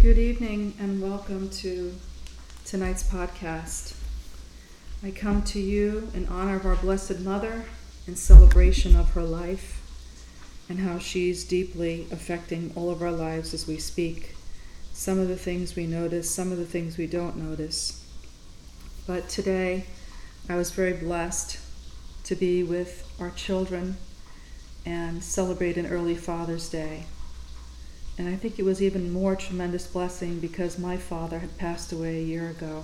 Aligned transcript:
Good 0.00 0.18
evening 0.18 0.74
and 0.78 1.02
welcome 1.02 1.50
to 1.50 1.92
tonight's 2.64 3.02
podcast. 3.02 3.96
I 5.02 5.10
come 5.10 5.42
to 5.42 5.58
you 5.58 6.08
in 6.14 6.28
honor 6.28 6.54
of 6.54 6.66
our 6.66 6.76
Blessed 6.76 7.18
Mother 7.18 7.64
in 8.06 8.14
celebration 8.14 8.94
of 8.94 9.10
her 9.14 9.24
life 9.24 9.82
and 10.68 10.78
how 10.78 11.00
she's 11.00 11.42
deeply 11.42 12.06
affecting 12.12 12.72
all 12.76 12.90
of 12.90 13.02
our 13.02 13.10
lives 13.10 13.52
as 13.52 13.66
we 13.66 13.76
speak. 13.78 14.36
Some 14.92 15.18
of 15.18 15.26
the 15.26 15.36
things 15.36 15.74
we 15.74 15.88
notice, 15.88 16.30
some 16.30 16.52
of 16.52 16.58
the 16.58 16.64
things 16.64 16.96
we 16.96 17.08
don't 17.08 17.36
notice. 17.36 18.06
But 19.04 19.28
today 19.28 19.86
I 20.48 20.54
was 20.54 20.70
very 20.70 20.92
blessed 20.92 21.58
to 22.22 22.36
be 22.36 22.62
with 22.62 23.04
our 23.18 23.30
children 23.30 23.96
and 24.86 25.24
celebrate 25.24 25.76
an 25.76 25.88
early 25.88 26.14
Father's 26.14 26.68
Day. 26.68 27.06
And 28.18 28.28
I 28.28 28.34
think 28.34 28.58
it 28.58 28.64
was 28.64 28.82
even 28.82 29.12
more 29.12 29.36
tremendous 29.36 29.86
blessing 29.86 30.40
because 30.40 30.76
my 30.76 30.96
father 30.96 31.38
had 31.38 31.56
passed 31.56 31.92
away 31.92 32.18
a 32.18 32.24
year 32.24 32.50
ago. 32.50 32.82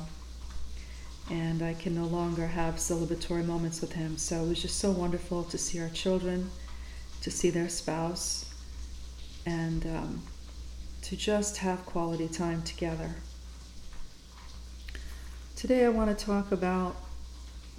And 1.28 1.60
I 1.60 1.74
can 1.74 1.92
no 1.92 2.04
longer 2.04 2.46
have 2.46 2.76
celebratory 2.76 3.44
moments 3.44 3.80
with 3.80 3.94
him. 3.94 4.16
So 4.16 4.44
it 4.44 4.48
was 4.48 4.62
just 4.62 4.78
so 4.78 4.92
wonderful 4.92 5.42
to 5.42 5.58
see 5.58 5.80
our 5.80 5.88
children, 5.88 6.52
to 7.22 7.32
see 7.32 7.50
their 7.50 7.68
spouse, 7.68 8.48
and 9.44 9.84
um, 9.86 10.22
to 11.02 11.16
just 11.16 11.56
have 11.58 11.84
quality 11.84 12.28
time 12.28 12.62
together. 12.62 13.16
Today 15.56 15.84
I 15.84 15.88
want 15.88 16.16
to 16.16 16.24
talk 16.24 16.52
about 16.52 16.94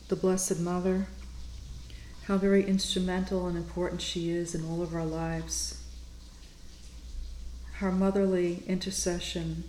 the 0.10 0.18
Blessed 0.18 0.60
Mother, 0.60 1.08
how 2.26 2.38
very 2.38 2.66
instrumental 2.66 3.48
and 3.48 3.55
important 3.55 4.02
she 4.02 4.30
is 4.30 4.54
in 4.54 4.66
all 4.66 4.82
of 4.82 4.94
our 4.94 5.05
lives 5.05 5.85
her 7.80 7.92
motherly 7.92 8.64
intercession 8.68 9.66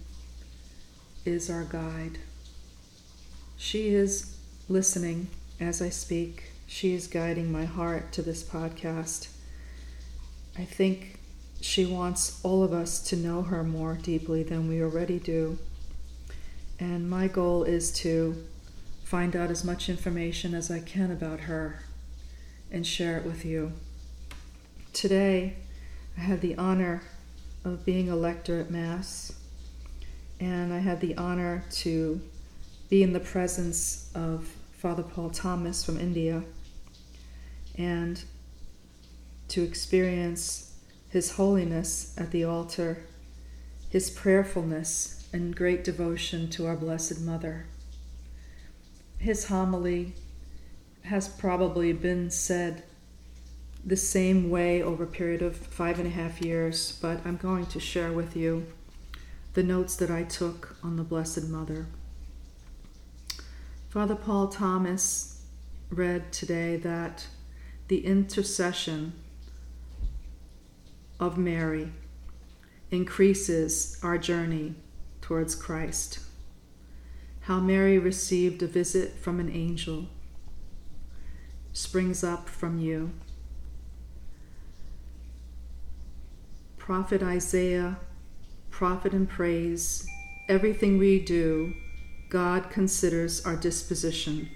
is 1.24 1.50
our 1.50 1.64
guide. 1.64 2.18
She 3.56 3.88
is 3.88 4.36
listening 4.68 5.26
as 5.58 5.82
I 5.82 5.88
speak. 5.88 6.52
She 6.68 6.94
is 6.94 7.08
guiding 7.08 7.50
my 7.50 7.64
heart 7.64 8.12
to 8.12 8.22
this 8.22 8.44
podcast. 8.44 9.28
I 10.56 10.64
think 10.64 11.18
she 11.60 11.84
wants 11.84 12.40
all 12.44 12.62
of 12.62 12.72
us 12.72 13.00
to 13.08 13.16
know 13.16 13.42
her 13.42 13.64
more 13.64 13.94
deeply 13.94 14.44
than 14.44 14.68
we 14.68 14.80
already 14.80 15.18
do. 15.18 15.58
And 16.78 17.10
my 17.10 17.26
goal 17.26 17.64
is 17.64 17.90
to 17.94 18.44
find 19.02 19.34
out 19.34 19.50
as 19.50 19.64
much 19.64 19.88
information 19.88 20.54
as 20.54 20.70
I 20.70 20.78
can 20.78 21.10
about 21.10 21.40
her 21.40 21.80
and 22.70 22.86
share 22.86 23.18
it 23.18 23.24
with 23.24 23.44
you. 23.44 23.72
Today, 24.92 25.56
I 26.16 26.20
had 26.20 26.40
the 26.40 26.56
honor 26.56 27.02
of 27.66 27.84
being 27.84 28.08
a 28.08 28.16
lector 28.16 28.60
at 28.60 28.70
Mass, 28.70 29.32
and 30.38 30.72
I 30.72 30.78
had 30.78 31.00
the 31.00 31.16
honor 31.16 31.64
to 31.72 32.20
be 32.88 33.02
in 33.02 33.12
the 33.12 33.20
presence 33.20 34.08
of 34.14 34.46
Father 34.72 35.02
Paul 35.02 35.30
Thomas 35.30 35.84
from 35.84 35.98
India 35.98 36.44
and 37.76 38.22
to 39.48 39.64
experience 39.64 40.74
His 41.08 41.32
holiness 41.32 42.14
at 42.16 42.30
the 42.30 42.44
altar, 42.44 43.04
His 43.90 44.10
prayerfulness 44.10 45.28
and 45.32 45.56
great 45.56 45.82
devotion 45.82 46.48
to 46.50 46.66
our 46.66 46.76
Blessed 46.76 47.20
Mother. 47.20 47.66
His 49.18 49.46
homily 49.46 50.14
has 51.02 51.28
probably 51.28 51.92
been 51.92 52.30
said 52.30 52.84
the 53.86 53.96
same 53.96 54.50
way 54.50 54.82
over 54.82 55.04
a 55.04 55.06
period 55.06 55.42
of 55.42 55.56
five 55.56 56.00
and 56.00 56.08
a 56.08 56.10
half 56.10 56.42
years, 56.42 56.98
but 57.00 57.24
I'm 57.24 57.36
going 57.36 57.66
to 57.66 57.78
share 57.78 58.12
with 58.12 58.36
you 58.36 58.66
the 59.54 59.62
notes 59.62 59.94
that 59.96 60.10
I 60.10 60.24
took 60.24 60.76
on 60.82 60.96
the 60.96 61.04
Blessed 61.04 61.48
Mother. 61.48 61.86
Father 63.88 64.16
Paul 64.16 64.48
Thomas 64.48 65.44
read 65.88 66.32
today 66.32 66.76
that 66.78 67.28
the 67.86 68.04
intercession 68.04 69.12
of 71.20 71.38
Mary 71.38 71.92
increases 72.90 74.00
our 74.02 74.18
journey 74.18 74.74
towards 75.20 75.54
Christ. 75.54 76.18
How 77.42 77.60
Mary 77.60 77.98
received 77.98 78.62
a 78.64 78.66
visit 78.66 79.12
from 79.20 79.38
an 79.38 79.48
angel 79.48 80.08
springs 81.72 82.24
up 82.24 82.48
from 82.48 82.80
you. 82.80 83.12
Prophet 86.86 87.20
Isaiah, 87.20 87.98
prophet 88.70 89.12
and 89.12 89.28
praise, 89.28 90.06
everything 90.48 90.98
we 90.98 91.18
do, 91.18 91.74
God 92.28 92.70
considers 92.70 93.44
our 93.44 93.56
disposition. 93.56 94.48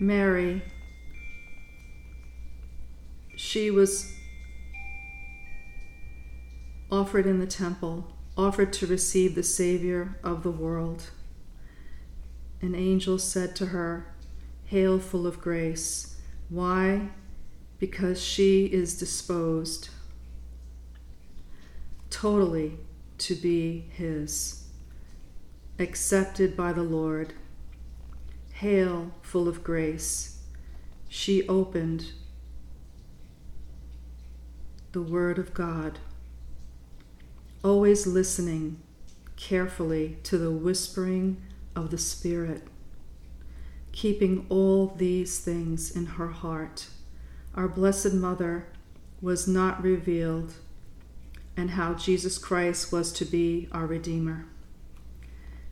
Mary, 0.00 0.62
she 3.36 3.70
was 3.70 4.12
offered 6.90 7.24
in 7.24 7.38
the 7.38 7.46
temple, 7.46 8.08
offered 8.36 8.72
to 8.72 8.88
receive 8.88 9.36
the 9.36 9.44
Savior 9.44 10.18
of 10.24 10.42
the 10.42 10.50
world. 10.50 11.10
An 12.60 12.74
angel 12.74 13.20
said 13.20 13.54
to 13.54 13.66
her, 13.66 14.12
Hail, 14.64 14.98
full 14.98 15.24
of 15.24 15.40
grace. 15.40 16.16
Why? 16.48 17.10
Because 17.78 18.22
she 18.22 18.66
is 18.66 18.98
disposed 18.98 19.90
totally 22.10 22.78
to 23.18 23.34
be 23.34 23.84
His, 23.90 24.64
accepted 25.78 26.56
by 26.56 26.72
the 26.72 26.82
Lord. 26.82 27.34
Hail, 28.54 29.12
full 29.20 29.48
of 29.48 29.62
grace. 29.62 30.42
She 31.08 31.46
opened 31.46 32.12
the 34.92 35.02
Word 35.02 35.38
of 35.38 35.52
God, 35.52 35.98
always 37.62 38.06
listening 38.06 38.80
carefully 39.36 40.16
to 40.22 40.38
the 40.38 40.50
whispering 40.50 41.42
of 41.74 41.90
the 41.90 41.98
Spirit, 41.98 42.62
keeping 43.92 44.46
all 44.48 44.86
these 44.86 45.38
things 45.38 45.94
in 45.94 46.06
her 46.06 46.28
heart 46.28 46.86
our 47.56 47.68
Blessed 47.68 48.12
Mother 48.12 48.66
was 49.22 49.48
not 49.48 49.82
revealed, 49.82 50.54
and 51.56 51.70
how 51.70 51.94
Jesus 51.94 52.36
Christ 52.36 52.92
was 52.92 53.12
to 53.14 53.24
be 53.24 53.68
our 53.72 53.86
Redeemer. 53.86 54.46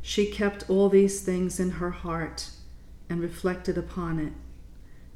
She 0.01 0.31
kept 0.31 0.69
all 0.69 0.89
these 0.89 1.21
things 1.21 1.61
in 1.61 1.73
her 1.73 1.91
heart 1.91 2.51
and 3.09 3.21
reflected 3.21 3.77
upon 3.77 4.19
it. 4.19 4.33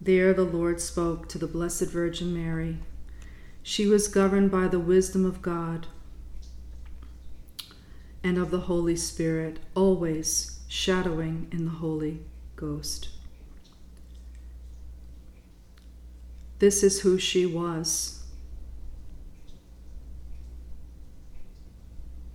There 0.00 0.34
the 0.34 0.44
Lord 0.44 0.80
spoke 0.80 1.28
to 1.30 1.38
the 1.38 1.46
Blessed 1.46 1.86
Virgin 1.86 2.34
Mary. 2.34 2.78
She 3.62 3.86
was 3.86 4.08
governed 4.08 4.50
by 4.50 4.68
the 4.68 4.78
wisdom 4.78 5.24
of 5.24 5.42
God 5.42 5.86
and 8.22 8.36
of 8.38 8.50
the 8.50 8.60
Holy 8.60 8.96
Spirit, 8.96 9.58
always 9.74 10.60
shadowing 10.68 11.48
in 11.50 11.64
the 11.64 11.70
Holy 11.70 12.20
Ghost. 12.56 13.08
This 16.58 16.82
is 16.82 17.00
who 17.00 17.18
she 17.18 17.46
was. 17.46 18.24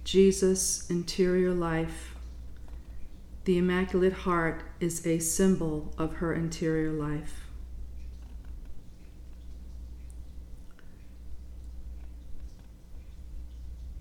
Jesus' 0.04 0.90
interior 0.90 1.54
life. 1.54 2.16
The 3.46 3.58
Immaculate 3.58 4.14
Heart 4.14 4.64
is 4.80 5.06
a 5.06 5.20
symbol 5.20 5.94
of 5.98 6.16
her 6.16 6.34
interior 6.34 6.92
life. 6.92 7.48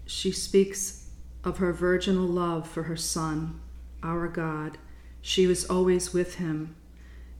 She 0.07 0.31
speaks 0.31 1.09
of 1.43 1.59
her 1.59 1.73
virginal 1.73 2.27
love 2.27 2.69
for 2.69 2.85
her 2.85 2.97
Son, 2.97 3.61
our 4.05 4.29
God. 4.29 4.79
She 5.21 5.49
was 5.49 5.65
always 5.65 6.13
with 6.13 6.37
him, 6.37 6.77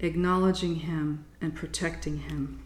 acknowledging 0.01 0.77
him 0.77 1.25
and 1.41 1.55
protecting 1.55 2.19
him. 2.21 2.65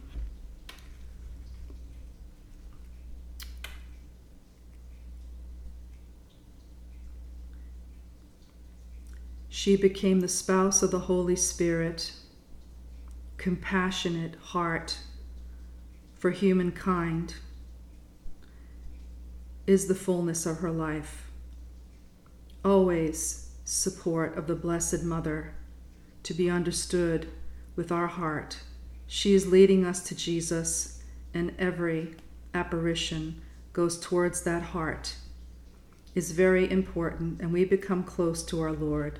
She 9.56 9.74
became 9.74 10.20
the 10.20 10.28
spouse 10.28 10.82
of 10.82 10.90
the 10.90 11.08
Holy 11.08 11.34
Spirit, 11.34 12.12
compassionate 13.38 14.34
heart 14.36 14.98
for 16.14 16.30
humankind 16.30 17.36
is 19.66 19.86
the 19.86 19.94
fullness 19.94 20.44
of 20.44 20.58
her 20.58 20.70
life. 20.70 21.30
Always 22.66 23.48
support 23.64 24.36
of 24.36 24.46
the 24.46 24.54
Blessed 24.54 25.02
Mother 25.04 25.54
to 26.24 26.34
be 26.34 26.50
understood 26.50 27.26
with 27.76 27.90
our 27.90 28.08
heart. 28.08 28.60
She 29.06 29.32
is 29.32 29.46
leading 29.46 29.86
us 29.86 30.02
to 30.02 30.14
Jesus 30.14 31.02
and 31.32 31.54
every 31.58 32.14
apparition 32.52 33.40
goes 33.72 33.98
towards 33.98 34.42
that 34.42 34.62
heart 34.62 35.16
is 36.14 36.32
very 36.32 36.70
important, 36.70 37.40
and 37.40 37.54
we 37.54 37.64
become 37.64 38.02
close 38.02 38.42
to 38.42 38.60
our 38.60 38.72
Lord. 38.72 39.18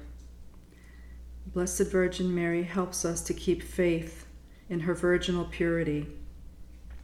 Blessed 1.47 1.91
Virgin 1.91 2.35
Mary 2.35 2.65
helps 2.65 3.05
us 3.05 3.23
to 3.23 3.35
keep 3.35 3.63
faith 3.63 4.27
in 4.69 4.81
her 4.81 4.95
virginal 4.95 5.45
purity, 5.45 6.07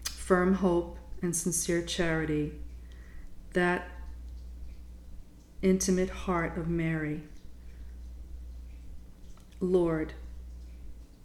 firm 0.05 0.55
hope, 0.55 0.99
and 1.23 1.35
sincere 1.35 1.83
charity. 1.83 2.53
That 3.53 3.89
intimate 5.62 6.11
heart 6.11 6.59
of 6.59 6.69
Mary. 6.69 7.23
Lord 9.61 10.12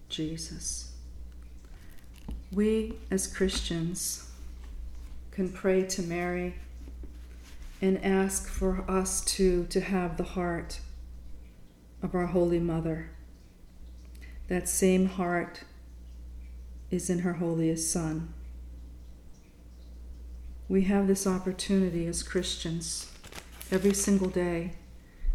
Jesus. 0.10 0.94
We 2.52 2.94
as 3.10 3.26
Christians 3.26 4.30
can 5.32 5.52
pray 5.52 5.84
to 5.84 6.04
Mary 6.04 6.56
and 7.82 8.04
ask 8.04 8.48
for 8.48 8.86
us 8.88 9.22
to, 9.26 9.66
to 9.66 9.82
have 9.82 10.18
the 10.18 10.24
heart 10.24 10.80
of 12.02 12.14
our 12.14 12.28
Holy 12.28 12.60
Mother. 12.60 13.12
That 14.48 14.70
same 14.70 15.08
heart 15.08 15.64
is 16.90 17.10
in 17.10 17.20
her 17.20 17.34
holiest 17.34 17.92
Son. 17.92 18.34
We 20.70 20.84
have 20.84 21.08
this 21.08 21.26
opportunity 21.26 22.08
as 22.08 22.24
Christians 22.24 23.12
every 23.72 23.94
single 23.94 24.30
day 24.30 24.74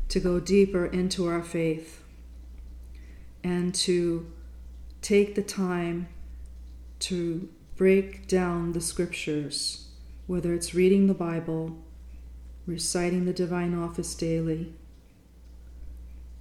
to 0.08 0.20
go 0.20 0.40
deeper 0.40 0.86
into 0.86 1.26
our 1.26 1.42
faith 1.42 2.02
and 3.42 3.74
to 3.74 4.30
take 5.00 5.34
the 5.34 5.42
time 5.42 6.08
to 7.00 7.48
break 7.76 8.28
down 8.28 8.72
the 8.72 8.80
scriptures, 8.80 9.88
whether 10.26 10.54
it's 10.54 10.74
reading 10.74 11.06
the 11.06 11.14
Bible, 11.14 11.76
reciting 12.66 13.24
the 13.24 13.32
divine 13.32 13.74
office 13.74 14.14
daily. 14.14 14.72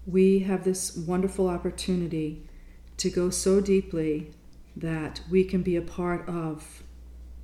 We 0.06 0.40
have 0.40 0.64
this 0.64 0.98
wonderful 0.98 1.48
opportunity 1.48 2.50
to 2.98 3.10
go 3.10 3.30
so 3.30 3.62
deeply 3.62 4.32
that 4.76 5.22
we 5.30 5.44
can 5.44 5.62
be 5.62 5.76
a 5.76 5.82
part 5.82 6.28
of 6.28 6.84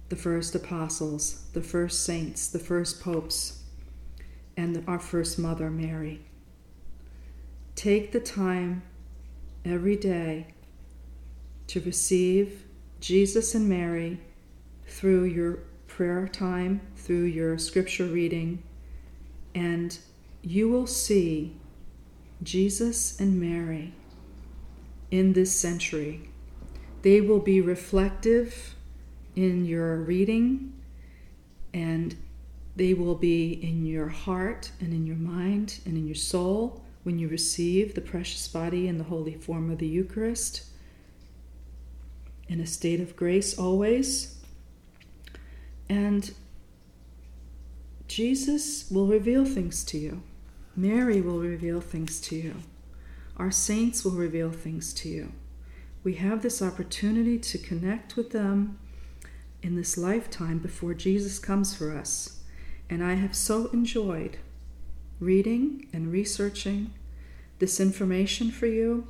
the 0.09 0.15
first 0.15 0.55
apostles, 0.55 1.45
the 1.53 1.61
first 1.61 2.03
saints, 2.03 2.47
the 2.47 2.59
first 2.59 3.01
popes, 3.01 3.63
and 4.55 4.83
our 4.87 4.99
first 4.99 5.37
mother, 5.37 5.69
Mary. 5.69 6.21
Take 7.75 8.11
the 8.11 8.19
time 8.19 8.81
every 9.65 9.95
day 9.95 10.47
to 11.67 11.81
receive 11.81 12.65
Jesus 12.99 13.53
and 13.53 13.67
Mary 13.67 14.19
through 14.87 15.25
your 15.25 15.59
prayer 15.87 16.27
time, 16.27 16.81
through 16.95 17.25
your 17.25 17.57
scripture 17.57 18.05
reading, 18.05 18.63
and 19.53 19.99
you 20.41 20.69
will 20.69 20.87
see 20.87 21.55
Jesus 22.43 23.19
and 23.19 23.39
Mary 23.39 23.93
in 25.11 25.33
this 25.33 25.51
century. 25.51 26.29
They 27.01 27.21
will 27.21 27.39
be 27.39 27.61
reflective 27.61 28.75
in 29.35 29.65
your 29.65 29.97
reading 29.97 30.73
and 31.73 32.15
they 32.75 32.93
will 32.93 33.15
be 33.15 33.53
in 33.53 33.85
your 33.85 34.07
heart 34.07 34.71
and 34.79 34.93
in 34.93 35.05
your 35.05 35.15
mind 35.15 35.79
and 35.85 35.97
in 35.97 36.05
your 36.05 36.15
soul 36.15 36.83
when 37.03 37.17
you 37.17 37.27
receive 37.27 37.95
the 37.95 38.01
precious 38.01 38.47
body 38.47 38.87
and 38.87 38.99
the 38.99 39.05
holy 39.05 39.33
form 39.33 39.71
of 39.71 39.77
the 39.77 39.87
Eucharist 39.87 40.63
in 42.47 42.59
a 42.59 42.67
state 42.67 42.99
of 42.99 43.15
grace 43.15 43.57
always. 43.57 44.39
And 45.89 46.33
Jesus 48.07 48.89
will 48.89 49.07
reveal 49.07 49.45
things 49.45 49.83
to 49.85 49.97
you. 49.97 50.21
Mary 50.77 51.19
will 51.21 51.39
reveal 51.39 51.81
things 51.81 52.21
to 52.21 52.35
you. 52.35 52.55
Our 53.35 53.49
saints 53.49 54.05
will 54.05 54.11
reveal 54.11 54.51
things 54.51 54.93
to 54.93 55.09
you. 55.09 55.31
We 56.03 56.13
have 56.15 56.43
this 56.43 56.61
opportunity 56.61 57.39
to 57.39 57.57
connect 57.57 58.15
with 58.15 58.29
them 58.29 58.77
in 59.63 59.75
this 59.75 59.97
lifetime 59.97 60.59
before 60.59 60.93
Jesus 60.93 61.39
comes 61.39 61.75
for 61.75 61.97
us. 61.97 62.43
And 62.91 63.03
I 63.03 63.15
have 63.15 63.35
so 63.35 63.67
enjoyed 63.73 64.37
reading 65.19 65.87
and 65.91 66.11
researching 66.11 66.93
this 67.57 67.79
information 67.79 68.51
for 68.51 68.67
you 68.67 69.07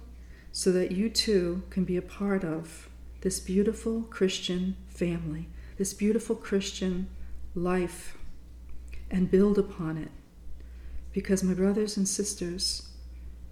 so 0.53 0.71
that 0.71 0.93
you 0.93 1.09
too 1.09 1.63
can 1.69 1.83
be 1.83 1.97
a 1.97 2.01
part 2.01 2.45
of 2.45 2.87
this 3.21 3.41
beautiful 3.41 4.03
Christian 4.03 4.77
family, 4.87 5.49
this 5.77 5.93
beautiful 5.93 6.37
Christian 6.37 7.09
life, 7.53 8.17
and 9.11 9.29
build 9.29 9.57
upon 9.59 9.97
it. 9.97 10.11
Because, 11.17 11.41
my 11.41 11.55
brothers 11.55 11.97
and 11.97 12.07
sisters, 12.07 12.89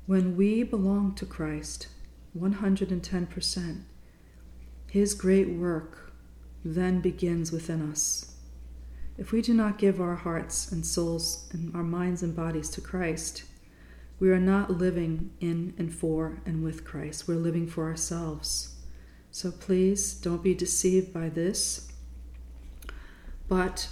when 0.06 0.38
we 0.38 0.62
belong 0.62 1.16
to 1.16 1.26
Christ 1.26 1.88
110%, 2.38 3.82
His 4.92 5.16
great 5.16 5.50
work 5.50 6.14
then 6.64 7.02
begins 7.02 7.52
within 7.52 7.82
us. 7.90 8.36
If 9.18 9.32
we 9.32 9.42
do 9.42 9.56
not 9.56 9.80
give 9.80 10.00
our 10.00 10.14
hearts 10.14 10.72
and 10.72 10.86
souls 10.86 11.50
and 11.54 11.76
our 11.76 11.82
minds 11.82 12.22
and 12.22 12.36
bodies 12.36 12.70
to 12.70 12.82
Christ, 12.82 13.46
we 14.20 14.30
are 14.30 14.40
not 14.40 14.70
living 14.70 15.32
in 15.40 15.74
and 15.80 15.92
for 15.92 16.44
and 16.46 16.64
with 16.64 16.86
Christ. 16.86 17.28
We're 17.28 17.34
living 17.34 17.66
for 17.66 17.86
ourselves. 17.86 18.76
So 19.32 19.50
please 19.50 20.14
don't 20.14 20.44
be 20.44 20.54
deceived 20.54 21.12
by 21.12 21.30
this, 21.30 21.92
but 23.48 23.88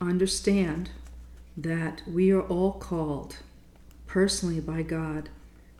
understand 0.00 0.90
that 1.56 2.02
we 2.06 2.30
are 2.30 2.42
all 2.42 2.72
called 2.72 3.36
personally 4.06 4.60
by 4.60 4.82
God 4.82 5.28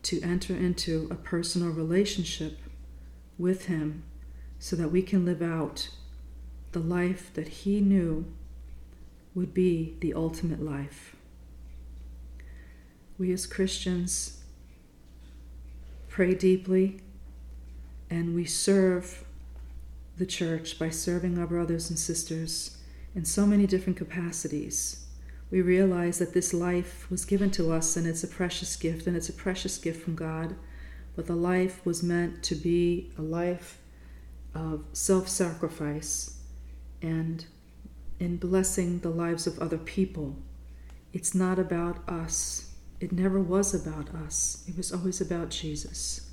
to 0.03 0.21
enter 0.21 0.55
into 0.55 1.07
a 1.11 1.15
personal 1.15 1.69
relationship 1.69 2.57
with 3.37 3.65
Him 3.65 4.03
so 4.59 4.75
that 4.75 4.91
we 4.91 5.01
can 5.01 5.25
live 5.25 5.41
out 5.41 5.89
the 6.71 6.79
life 6.79 7.33
that 7.33 7.47
He 7.47 7.81
knew 7.81 8.25
would 9.33 9.53
be 9.53 9.95
the 10.01 10.13
ultimate 10.13 10.61
life. 10.61 11.15
We 13.17 13.31
as 13.31 13.45
Christians 13.45 14.43
pray 16.09 16.33
deeply 16.33 16.99
and 18.09 18.35
we 18.35 18.45
serve 18.45 19.23
the 20.17 20.25
church 20.25 20.77
by 20.77 20.89
serving 20.89 21.37
our 21.39 21.47
brothers 21.47 21.89
and 21.89 21.97
sisters 21.97 22.77
in 23.15 23.25
so 23.25 23.45
many 23.45 23.65
different 23.65 23.97
capacities. 23.97 25.00
We 25.51 25.61
realize 25.61 26.19
that 26.19 26.33
this 26.33 26.53
life 26.53 27.11
was 27.11 27.25
given 27.25 27.51
to 27.51 27.73
us 27.73 27.97
and 27.97 28.07
it's 28.07 28.23
a 28.23 28.27
precious 28.27 28.77
gift, 28.77 29.05
and 29.05 29.17
it's 29.17 29.29
a 29.29 29.33
precious 29.33 29.77
gift 29.77 30.01
from 30.01 30.15
God. 30.15 30.55
But 31.15 31.27
the 31.27 31.35
life 31.35 31.85
was 31.85 32.01
meant 32.01 32.41
to 32.43 32.55
be 32.55 33.11
a 33.17 33.21
life 33.21 33.79
of 34.55 34.85
self 34.93 35.27
sacrifice 35.27 36.37
and 37.01 37.45
in 38.19 38.37
blessing 38.37 38.99
the 38.99 39.09
lives 39.09 39.45
of 39.45 39.59
other 39.59 39.77
people. 39.77 40.37
It's 41.11 41.35
not 41.35 41.59
about 41.59 42.07
us. 42.07 42.71
It 43.01 43.11
never 43.11 43.41
was 43.41 43.73
about 43.73 44.13
us. 44.15 44.63
It 44.67 44.77
was 44.77 44.93
always 44.93 45.19
about 45.19 45.49
Jesus. 45.49 46.29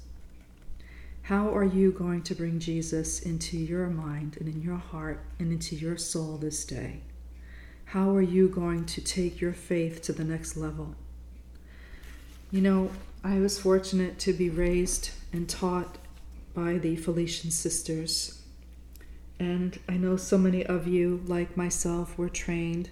How 1.22 1.52
are 1.54 1.64
you 1.64 1.90
going 1.90 2.22
to 2.22 2.34
bring 2.34 2.60
Jesus 2.60 3.20
into 3.20 3.58
your 3.58 3.88
mind 3.88 4.36
and 4.38 4.48
in 4.48 4.62
your 4.62 4.76
heart 4.76 5.24
and 5.38 5.50
into 5.50 5.74
your 5.76 5.96
soul 5.96 6.36
this 6.38 6.64
day? 6.64 7.00
How 7.92 8.14
are 8.14 8.20
you 8.20 8.48
going 8.48 8.84
to 8.84 9.00
take 9.00 9.40
your 9.40 9.54
faith 9.54 10.02
to 10.02 10.12
the 10.12 10.22
next 10.22 10.58
level? 10.58 10.94
You 12.50 12.60
know, 12.60 12.90
I 13.24 13.38
was 13.38 13.58
fortunate 13.58 14.18
to 14.18 14.34
be 14.34 14.50
raised 14.50 15.08
and 15.32 15.48
taught 15.48 15.96
by 16.52 16.76
the 16.76 16.96
Felician 16.96 17.50
sisters. 17.50 18.42
And 19.40 19.78
I 19.88 19.96
know 19.96 20.18
so 20.18 20.36
many 20.36 20.66
of 20.66 20.86
you, 20.86 21.22
like 21.24 21.56
myself, 21.56 22.18
were 22.18 22.28
trained 22.28 22.90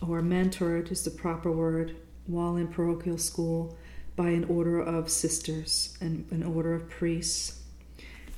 or 0.00 0.22
mentored 0.22 0.92
is 0.92 1.02
the 1.02 1.10
proper 1.10 1.50
word 1.50 1.96
while 2.28 2.54
in 2.54 2.68
parochial 2.68 3.18
school 3.18 3.76
by 4.14 4.28
an 4.28 4.44
order 4.44 4.80
of 4.80 5.10
sisters 5.10 5.98
and 6.00 6.30
an 6.30 6.44
order 6.44 6.74
of 6.74 6.88
priests. 6.88 7.60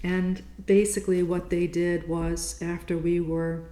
And 0.02 0.42
basically, 0.64 1.22
what 1.22 1.50
they 1.50 1.66
did 1.66 2.08
was 2.08 2.58
after 2.62 2.96
we 2.96 3.20
were 3.20 3.64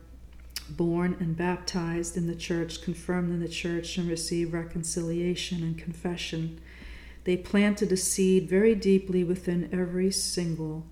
born 0.71 1.17
and 1.21 1.37
baptized 1.37 2.17
in 2.17 2.27
the 2.27 2.35
church, 2.35 2.83
confirmed 2.83 3.33
in 3.33 3.41
the 3.41 3.49
church, 3.49 3.97
and 3.97 4.09
received 4.09 4.53
reconciliation 4.53 5.63
and 5.63 5.79
confession, 5.79 6.61
they 7.25 7.37
planted 7.37 7.91
a 7.91 7.97
seed 7.97 8.49
very 8.49 8.75
deeply 8.75 9.25
within 9.25 9.69
every 9.73 10.11
single 10.11 10.87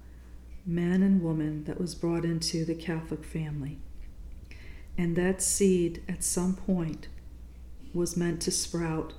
man 0.66 1.02
and 1.02 1.22
woman 1.22 1.64
that 1.64 1.80
was 1.80 1.94
brought 1.94 2.24
into 2.24 2.64
the 2.64 2.74
Catholic 2.74 3.24
family. 3.24 3.78
And 4.96 5.16
that 5.16 5.42
seed, 5.42 6.02
at 6.08 6.24
some 6.24 6.54
point, 6.54 7.08
was 7.92 8.16
meant 8.16 8.40
to 8.42 8.50
sprout 8.50 9.12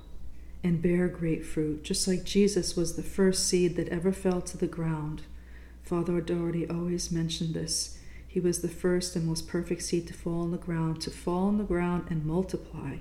and 0.62 0.82
bear 0.82 1.08
great 1.08 1.44
fruit, 1.44 1.84
just 1.84 2.08
like 2.08 2.24
Jesus 2.24 2.76
was 2.76 2.96
the 2.96 3.02
first 3.02 3.46
seed 3.46 3.76
that 3.76 3.88
ever 3.88 4.12
fell 4.12 4.42
to 4.42 4.58
the 4.58 4.66
ground. 4.66 5.22
Father 5.82 6.20
Doherty 6.20 6.68
always 6.68 7.12
mentioned 7.12 7.54
this. 7.54 7.98
He 8.36 8.40
was 8.40 8.58
the 8.58 8.68
first 8.68 9.16
and 9.16 9.24
most 9.24 9.48
perfect 9.48 9.80
seed 9.80 10.06
to 10.08 10.12
fall 10.12 10.42
on 10.42 10.50
the 10.50 10.58
ground, 10.58 11.00
to 11.00 11.10
fall 11.10 11.46
on 11.46 11.56
the 11.56 11.64
ground 11.64 12.08
and 12.10 12.26
multiply. 12.26 12.98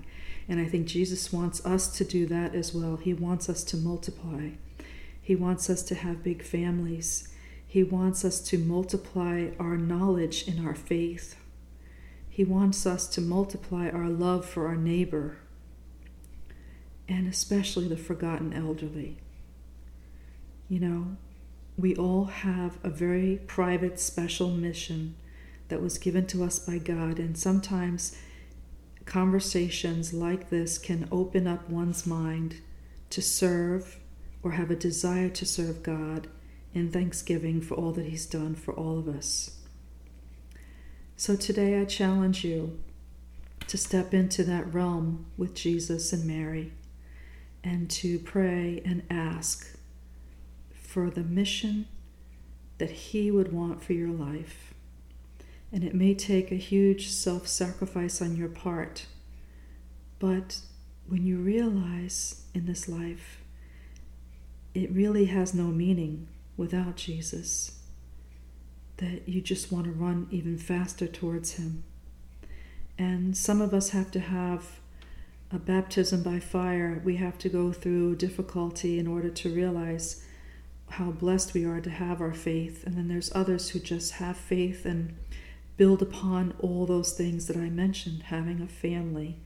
And 0.48 0.62
I 0.62 0.66
think 0.66 0.88
Jesus 0.88 1.34
wants 1.34 1.66
us 1.66 1.90
to 1.98 2.06
do 2.06 2.26
that 2.28 2.56
as 2.56 2.74
well. 2.74 2.96
He 2.96 3.14
wants 3.14 3.50
us 3.50 3.62
to 3.66 3.76
multiply. 3.76 4.52
He 5.22 5.36
wants 5.36 5.70
us 5.70 5.84
to 5.84 5.96
have 5.96 6.24
big 6.24 6.42
families. 6.42 7.34
He 7.68 7.84
wants 7.84 8.24
us 8.24 8.40
to 8.44 8.58
multiply 8.58 9.50
our 9.60 9.76
knowledge 9.76 10.48
in 10.48 10.66
our 10.66 10.74
faith. 10.74 11.36
He 12.30 12.46
wants 12.46 12.86
us 12.86 13.06
to 13.08 13.20
multiply 13.20 13.90
our 13.90 14.08
love 14.08 14.46
for 14.46 14.68
our 14.68 14.78
neighbor, 14.78 15.36
and 17.10 17.28
especially 17.28 17.90
the 17.90 17.98
forgotten 17.98 18.54
elderly. 18.54 19.18
You 20.70 20.80
know, 20.80 21.18
we 21.78 21.94
all 21.94 22.24
have 22.24 22.78
a 22.86 22.90
very 22.90 23.42
private, 23.48 24.00
special 24.00 24.50
mission 24.50 25.18
that 25.68 25.82
was 25.82 25.98
given 25.98 26.26
to 26.28 26.44
us 26.44 26.60
by 26.60 26.78
God. 26.78 27.20
And 27.20 27.38
sometimes 27.38 28.16
conversations 29.06 30.14
like 30.14 30.50
this 30.50 30.78
can 30.78 31.08
open 31.12 31.48
up 31.48 31.70
one's 31.70 32.06
mind 32.06 32.62
to 33.10 33.22
serve 33.22 34.00
or 34.44 34.52
have 34.52 34.70
a 34.70 34.76
desire 34.76 35.30
to 35.30 35.46
serve 35.46 35.84
God 35.84 36.28
in 36.74 36.92
thanksgiving 36.92 37.62
for 37.62 37.76
all 37.76 37.92
that 37.94 38.06
He's 38.06 38.26
done 38.26 38.54
for 38.54 38.74
all 38.74 39.00
of 39.00 39.08
us. 39.08 39.60
So 41.18 41.36
today 41.36 41.80
I 41.80 41.86
challenge 41.86 42.44
you 42.44 42.80
to 43.68 43.78
step 43.78 44.14
into 44.14 44.44
that 44.44 44.72
realm 44.74 45.26
with 45.38 45.56
Jesus 45.56 46.14
and 46.14 46.26
Mary 46.26 46.74
and 47.64 47.90
to 47.90 48.20
pray 48.20 48.82
and 48.86 49.02
ask 49.10 49.76
for 50.74 51.10
the 51.10 51.24
mission 51.24 51.88
that 52.78 52.92
He 52.92 53.32
would 53.32 53.52
want 53.52 53.84
for 53.84 53.94
your 53.94 54.12
life. 54.12 54.75
And 55.76 55.84
it 55.84 55.94
may 55.94 56.16
take 56.16 56.54
a 56.54 56.56
huge 56.56 57.10
self 57.10 57.50
sacrifice 57.50 58.22
on 58.22 58.38
your 58.38 58.48
part. 58.48 59.08
But 60.20 60.62
when 61.06 61.26
you 61.26 61.38
realize 61.38 62.46
in 62.54 62.66
this 62.66 62.88
life, 62.88 63.42
it 64.74 64.90
really 64.90 65.26
has 65.26 65.54
no 65.54 65.66
meaning 65.66 66.30
without 66.56 66.96
Jesus, 66.96 67.82
that 68.98 69.28
you 69.28 69.42
just 69.42 69.70
want 69.70 69.84
to 69.88 69.92
run 69.92 70.30
even 70.32 70.58
faster 70.58 71.08
towards 71.08 71.56
Him. 71.56 71.84
And 72.98 73.36
some 73.36 73.60
of 73.60 73.74
us 73.74 73.90
have 73.90 74.12
to 74.12 74.22
have 74.22 74.80
a 75.52 75.60
baptism 75.60 76.24
by 76.24 76.40
fire. 76.40 77.02
We 77.04 77.18
have 77.18 77.38
to 77.40 77.50
go 77.50 77.74
through 77.74 78.16
difficulty 78.16 78.98
in 78.98 79.08
order 79.08 79.30
to 79.30 79.54
realize 79.54 80.24
how 80.92 81.12
blessed 81.12 81.54
we 81.54 81.66
are 81.66 81.82
to 81.82 81.90
have 81.90 82.22
our 82.22 82.34
faith. 82.34 82.86
And 82.86 82.96
then 82.96 83.10
there's 83.10 83.36
others 83.36 83.72
who 83.72 83.80
just 83.80 84.14
have 84.14 84.38
faith 84.38 84.86
and 84.86 85.18
build 85.78 86.02
upon 86.02 86.54
all 86.60 86.86
those 86.86 87.14
things 87.14 87.48
that 87.48 87.58
I 87.58 87.70
mentioned 87.70 88.24
having 88.24 88.62
a 88.62 88.68
family, 88.68 89.38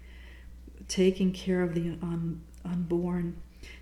taking 0.87 1.31
care 1.31 1.61
of 1.61 1.73
the 1.73 1.97
un- 2.01 2.41
unborn, 2.63 3.41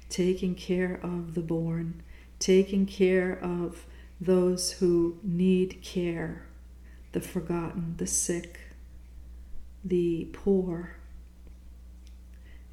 taking 0.10 0.56
care 0.56 1.00
of 1.04 1.34
the 1.34 1.42
born, 1.42 2.01
taking 2.39 2.86
care 2.86 3.38
of 3.42 3.86
those 4.20 4.74
who 4.74 5.18
need 5.24 5.82
care, 5.82 6.48
the 7.12 7.22
forgotten, 7.22 7.96
the 7.98 8.08
sick, 8.08 8.60
the 9.84 10.27
poor, 10.34 10.96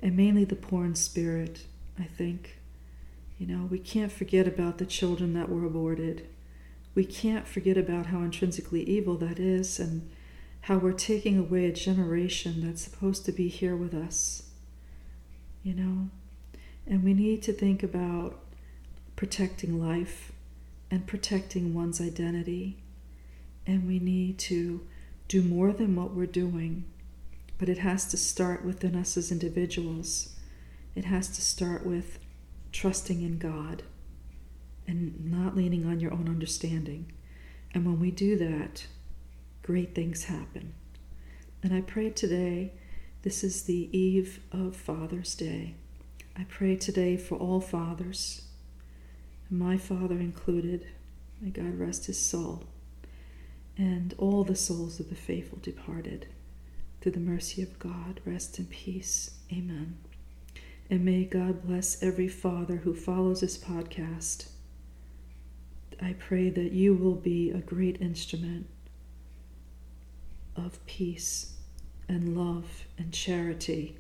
and 0.01 0.17
mainly 0.17 0.45
the 0.45 0.57
poor 0.57 0.85
in 0.85 0.95
spirit, 0.95 1.67
I 1.99 2.05
think. 2.05 2.61
You 3.39 3.47
know, 3.47 3.67
we 3.71 3.79
can't 3.79 4.13
forget 4.13 4.47
about 4.47 4.79
the 4.79 4.87
children 4.87 5.35
that 5.35 5.49
were 5.49 5.65
aborted 5.65 6.29
we 6.95 7.05
can't 7.05 7.49
forget 7.49 7.77
about 7.77 8.07
how 8.07 8.19
intrinsically 8.19 8.83
evil 8.83 9.17
that 9.17 9.39
is 9.39 9.81
and 9.81 10.09
how 10.63 10.79
we're 10.79 10.93
taking 10.93 11.39
away 11.39 11.67
a 11.67 11.73
generation 11.73 12.65
that's 12.65 12.83
supposed 12.83 13.25
to 13.27 13.33
be 13.33 13.49
here 13.49 13.77
with 13.77 13.93
us. 13.93 14.45
You 15.63 15.75
know? 15.75 16.09
And 16.87 17.03
we 17.03 17.15
need 17.15 17.43
to 17.45 17.53
think 17.53 17.83
about 17.83 18.39
protecting 19.17 19.81
life 19.81 20.33
and 20.91 21.07
protecting 21.07 21.75
one's 21.75 22.01
identity. 22.01 22.79
And 23.67 23.87
we 23.87 23.99
need 23.99 24.39
to 24.41 24.87
do 25.27 25.43
more 25.43 25.73
than 25.73 25.97
what 25.97 26.15
we're 26.15 26.27
doing. 26.27 26.85
But 27.59 27.69
it 27.69 27.79
has 27.79 28.07
to 28.07 28.17
start 28.17 28.65
within 28.65 28.95
us 28.95 29.17
as 29.17 29.33
individuals. 29.33 30.35
It 30.95 31.07
has 31.07 31.29
to 31.29 31.43
start 31.43 31.85
with 31.85 32.19
trusting 32.73 33.23
in 33.23 33.39
God 33.39 33.83
and 34.87 35.31
not 35.31 35.57
leaning 35.57 35.87
on 35.87 36.01
your 36.01 36.13
own 36.13 36.29
understanding. 36.29 37.13
And 37.73 37.85
when 37.85 37.99
we 37.99 38.11
do 38.11 38.37
that, 38.39 38.87
great 39.63 39.95
things 39.95 40.25
happen. 40.25 40.75
And 41.63 41.75
I 41.75 41.81
pray 41.81 42.11
today, 42.11 42.73
this 43.23 43.43
is 43.43 43.63
the 43.63 43.89
eve 43.97 44.41
of 44.53 44.77
Father's 44.77 45.35
Day. 45.35 45.75
I 46.37 46.45
pray 46.45 46.77
today 46.77 47.17
for 47.17 47.37
all 47.37 47.61
fathers, 47.61 48.43
my 49.51 49.77
father 49.79 50.19
included. 50.19 50.87
May 51.41 51.51
God 51.51 51.79
rest 51.79 52.07
his 52.07 52.21
soul, 52.21 52.65
and 53.77 54.15
all 54.19 54.45
the 54.45 54.57
souls 54.57 55.01
of 55.01 55.09
the 55.09 55.15
faithful 55.15 55.59
departed. 55.63 56.27
Through 57.01 57.13
the 57.13 57.21
mercy 57.21 57.63
of 57.63 57.79
God, 57.79 58.21
rest 58.25 58.59
in 58.59 58.67
peace. 58.67 59.33
Amen. 59.53 59.99
And 60.91 61.05
may 61.05 61.25
God 61.25 61.67
bless 61.67 62.03
every 62.03 62.29
father 62.29 62.77
who 62.77 62.95
follows 62.95 63.41
this 63.41 63.57
podcast 63.57 64.49
I 66.03 66.15
pray 66.15 66.51
that 66.51 66.73
you 66.73 66.95
will 66.95 67.15
be 67.15 67.51
a 67.51 67.59
great 67.59 68.01
instrument 68.01 68.67
of 70.57 70.85
peace 70.87 71.55
and 72.09 72.37
love 72.37 72.85
and 72.99 73.13
charity 73.13 73.97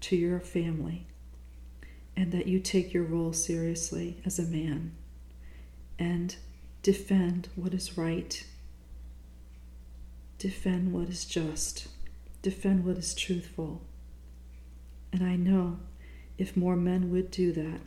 to 0.00 0.16
your 0.16 0.40
family, 0.40 1.06
and 2.16 2.32
that 2.32 2.46
you 2.46 2.60
take 2.60 2.92
your 2.94 3.02
role 3.02 3.32
seriously 3.32 4.20
as 4.24 4.38
a 4.38 4.44
man 4.44 4.92
and 5.98 6.36
defend 6.82 7.48
what 7.56 7.74
is 7.74 7.98
right, 7.98 8.46
defend 10.38 10.92
what 10.92 11.08
is 11.08 11.24
just, 11.24 11.88
defend 12.42 12.84
what 12.84 12.98
is 12.98 13.14
truthful. 13.14 13.82
And 15.12 15.22
I 15.24 15.36
know 15.36 15.78
if 16.38 16.56
more 16.56 16.76
men 16.76 17.10
would 17.10 17.30
do 17.30 17.52
that, 17.52 17.80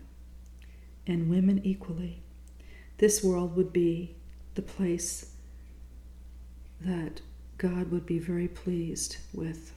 and 1.07 1.29
women 1.29 1.61
equally, 1.63 2.23
this 2.99 3.23
world 3.23 3.55
would 3.55 3.73
be 3.73 4.15
the 4.55 4.61
place 4.61 5.33
that 6.81 7.21
God 7.57 7.91
would 7.91 8.05
be 8.05 8.19
very 8.19 8.47
pleased 8.47 9.17
with. 9.33 9.73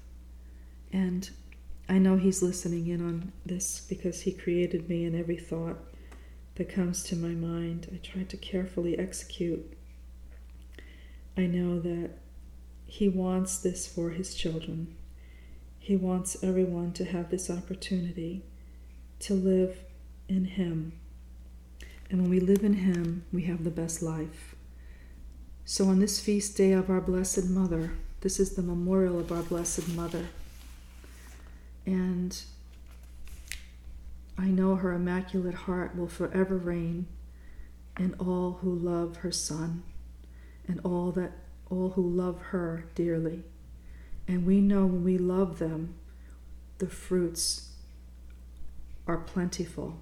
And 0.93 1.31
I 1.89 1.99
know 1.99 2.17
He's 2.17 2.43
listening 2.43 2.89
in 2.89 3.01
on 3.01 3.33
this 3.47 3.81
because 3.89 4.23
He 4.23 4.33
created 4.33 4.89
me, 4.89 5.05
and 5.05 5.17
every 5.17 5.37
thought 5.37 5.79
that 6.57 6.69
comes 6.69 7.03
to 7.05 7.17
my 7.17 7.29
mind, 7.29 7.89
I 7.93 7.97
try 7.99 8.25
to 8.25 8.37
carefully 8.37 8.99
execute. 8.99 9.73
I 11.37 11.47
know 11.47 11.79
that 11.81 12.11
He 12.87 13.09
wants 13.09 13.59
this 13.59 13.87
for 13.87 14.11
His 14.11 14.35
children. 14.35 14.97
He 15.79 15.97
wants 15.97 16.43
everyone 16.43 16.93
to 16.95 17.05
have 17.05 17.31
this 17.31 17.49
opportunity 17.51 18.45
to 19.21 19.35
live 19.35 19.79
in 20.29 20.45
Him 20.45 20.93
and 22.13 22.21
when 22.21 22.31
we 22.31 22.41
live 22.41 22.63
in 22.63 22.75
Him, 22.75 23.25
we 23.33 23.45
have 23.45 23.65
the 23.65 23.71
best 23.71 24.03
life. 24.03 24.55
So, 25.65 25.87
on 25.87 25.99
this 25.99 26.21
feast 26.21 26.59
day 26.59 26.73
of 26.73 26.91
our 26.91 27.01
Blessed 27.01 27.47
Mother, 27.47 27.95
this 28.21 28.39
is 28.39 28.55
the 28.55 28.63
memorial 28.63 29.19
of 29.19 29.33
our 29.33 29.43
Blessed 29.43 29.89
Mother. 29.97 30.27
And 31.87 32.39
I 34.37 34.49
know 34.49 34.75
her 34.75 34.93
Immaculate 34.93 35.55
Heart 35.55 35.97
will 35.97 36.07
forever 36.07 36.59
reign 36.59 37.07
in 37.99 38.15
all 38.19 38.59
who 38.61 38.75
love 38.75 39.17
her 39.19 39.33
Son 39.33 39.83
and 40.69 40.81
all 40.85 41.13
that 41.13 41.33
all 41.71 41.93
who 41.93 42.07
love 42.07 42.39
her 42.51 42.85
dearly. 42.95 43.43
And 44.29 44.45
we 44.45 44.61
know 44.61 44.85
when 44.85 45.03
we 45.03 45.17
love 45.17 45.59
them, 45.59 45.95
the 46.77 46.89
fruits 46.89 47.71
are 49.07 49.17
plentiful. 49.17 49.99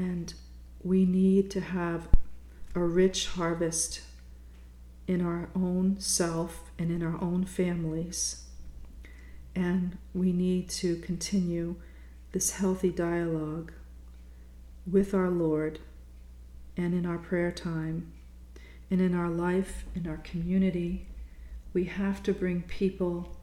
And 0.00 0.32
we 0.82 1.04
need 1.04 1.50
to 1.50 1.60
have 1.60 2.08
a 2.74 2.80
rich 2.80 3.26
harvest 3.26 4.00
in 5.06 5.20
our 5.20 5.50
own 5.54 6.00
self 6.00 6.70
and 6.78 6.90
in 6.90 7.02
our 7.02 7.20
own 7.20 7.44
families. 7.44 8.44
And 9.54 9.98
we 10.14 10.32
need 10.32 10.70
to 10.70 10.96
continue 10.96 11.76
this 12.32 12.52
healthy 12.52 12.88
dialogue 12.88 13.72
with 14.90 15.12
our 15.12 15.28
Lord 15.28 15.80
and 16.78 16.94
in 16.94 17.04
our 17.04 17.18
prayer 17.18 17.52
time 17.52 18.10
and 18.90 19.02
in 19.02 19.14
our 19.14 19.28
life, 19.28 19.84
in 19.94 20.08
our 20.08 20.16
community. 20.18 21.08
We 21.74 21.84
have 21.84 22.22
to 22.22 22.32
bring 22.32 22.62
people 22.62 23.36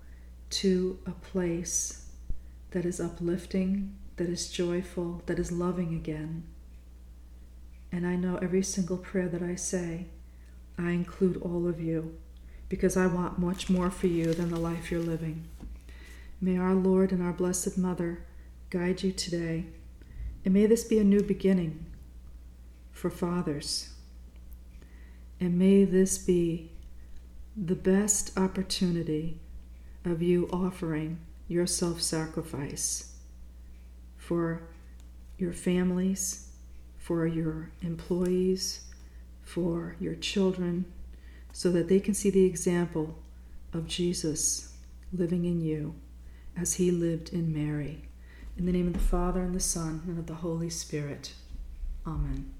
to 0.50 0.98
a 1.06 1.12
place 1.12 2.10
that 2.72 2.84
is 2.84 3.00
uplifting, 3.00 3.96
that 4.18 4.30
is 4.30 4.50
joyful, 4.50 5.22
that 5.28 5.40
is 5.40 5.52
loving 5.52 5.94
again. 5.94 6.44
And 7.92 8.06
I 8.06 8.16
know 8.16 8.38
every 8.38 8.64
single 8.64 8.98
prayer 8.98 9.30
that 9.30 9.42
I 9.42 9.56
say, 9.56 10.08
I 10.78 10.92
include 10.92 11.38
all 11.38 11.68
of 11.68 11.80
you 11.80 12.18
because 12.70 12.98
I 12.98 13.08
want 13.08 13.40
much 13.40 13.70
more 13.70 13.90
for 13.90 14.08
you 14.08 14.34
than 14.34 14.50
the 14.50 14.60
life 14.60 14.92
you're 14.92 15.00
living. 15.00 15.46
May 16.42 16.58
our 16.58 16.76
Lord 16.76 17.12
and 17.12 17.24
our 17.24 17.32
Blessed 17.32 17.78
Mother 17.78 18.24
guide 18.70 19.02
you 19.04 19.12
today, 19.12 19.66
and 20.44 20.54
may 20.54 20.66
this 20.66 20.84
be 20.84 21.00
a 21.00 21.04
new 21.04 21.22
beginning 21.22 21.86
for 22.92 23.10
fathers. 23.10 23.90
And 25.40 25.58
may 25.58 25.84
this 25.84 26.18
be 26.18 26.72
the 27.56 27.76
best 27.76 28.38
opportunity 28.38 29.40
of 30.04 30.22
you 30.22 30.50
offering 30.52 31.20
your 31.48 31.66
self 31.66 32.02
sacrifice 32.02 33.17
for 34.28 34.62
your 35.38 35.54
families, 35.54 36.52
for 36.98 37.26
your 37.26 37.72
employees, 37.82 38.82
for 39.42 39.96
your 40.02 40.16
children, 40.16 40.84
so 41.54 41.72
that 41.72 41.88
they 41.88 42.02
can 42.02 42.14
see 42.14 42.30
the 42.30 42.44
example 42.44 43.18
of 43.72 43.88
Jesus 43.88 44.74
living 45.14 45.46
in 45.46 45.62
you 45.62 45.96
as 46.58 46.74
he 46.74 46.92
lived 46.92 47.32
in 47.32 47.54
Mary. 47.54 48.02
In 48.58 48.66
the 48.66 48.74
name 48.74 48.88
of 48.88 48.94
the 48.94 49.00
Father, 49.00 49.40
and 49.40 49.56
the 49.56 49.62
Son, 49.62 50.02
and 50.06 50.20
of 50.20 50.28
the 50.28 50.36
Holy 50.36 50.70
Spirit. 50.70 51.32
Amen. 52.06 52.57